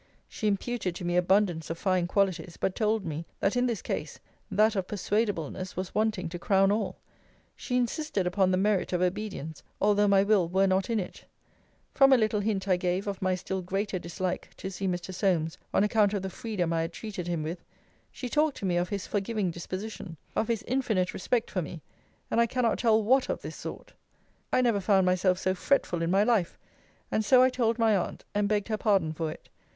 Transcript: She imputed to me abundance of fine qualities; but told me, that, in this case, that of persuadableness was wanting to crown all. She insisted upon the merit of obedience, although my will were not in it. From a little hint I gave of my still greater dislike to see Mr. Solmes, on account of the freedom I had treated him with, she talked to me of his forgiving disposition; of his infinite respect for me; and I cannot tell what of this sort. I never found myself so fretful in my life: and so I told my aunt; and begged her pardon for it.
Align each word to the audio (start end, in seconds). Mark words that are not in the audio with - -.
She 0.27 0.47
imputed 0.47 0.95
to 0.95 1.05
me 1.05 1.15
abundance 1.15 1.69
of 1.69 1.77
fine 1.77 2.07
qualities; 2.07 2.57
but 2.57 2.73
told 2.75 3.05
me, 3.05 3.27
that, 3.39 3.55
in 3.55 3.67
this 3.67 3.83
case, 3.83 4.19
that 4.49 4.75
of 4.75 4.87
persuadableness 4.87 5.75
was 5.77 5.93
wanting 5.93 6.27
to 6.29 6.39
crown 6.39 6.71
all. 6.71 6.97
She 7.55 7.77
insisted 7.77 8.25
upon 8.25 8.49
the 8.49 8.57
merit 8.57 8.93
of 8.93 9.01
obedience, 9.03 9.61
although 9.79 10.07
my 10.07 10.23
will 10.23 10.49
were 10.49 10.65
not 10.65 10.89
in 10.89 10.99
it. 10.99 11.23
From 11.93 12.11
a 12.11 12.17
little 12.17 12.39
hint 12.39 12.67
I 12.67 12.77
gave 12.77 13.05
of 13.05 13.21
my 13.21 13.35
still 13.35 13.61
greater 13.61 13.99
dislike 13.99 14.49
to 14.57 14.71
see 14.71 14.87
Mr. 14.87 15.13
Solmes, 15.13 15.59
on 15.71 15.83
account 15.83 16.15
of 16.15 16.23
the 16.23 16.31
freedom 16.31 16.73
I 16.73 16.81
had 16.81 16.93
treated 16.93 17.27
him 17.27 17.43
with, 17.43 17.63
she 18.11 18.27
talked 18.27 18.57
to 18.57 18.65
me 18.65 18.77
of 18.77 18.89
his 18.89 19.05
forgiving 19.05 19.51
disposition; 19.51 20.17
of 20.35 20.47
his 20.47 20.63
infinite 20.67 21.13
respect 21.13 21.51
for 21.51 21.61
me; 21.61 21.79
and 22.31 22.41
I 22.41 22.47
cannot 22.47 22.79
tell 22.79 23.03
what 23.03 23.29
of 23.29 23.43
this 23.43 23.55
sort. 23.55 23.93
I 24.51 24.61
never 24.63 24.81
found 24.81 25.05
myself 25.05 25.37
so 25.37 25.53
fretful 25.53 26.01
in 26.01 26.09
my 26.09 26.23
life: 26.23 26.57
and 27.11 27.23
so 27.23 27.43
I 27.43 27.51
told 27.51 27.77
my 27.77 27.95
aunt; 27.95 28.25
and 28.33 28.49
begged 28.49 28.69
her 28.69 28.77
pardon 28.77 29.13
for 29.13 29.31
it. 29.31 29.47